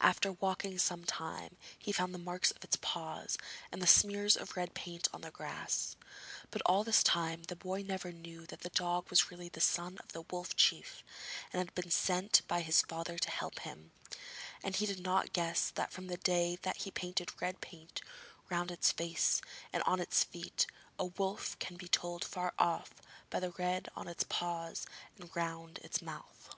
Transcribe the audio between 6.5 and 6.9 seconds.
But all